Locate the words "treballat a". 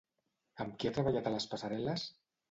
0.95-1.33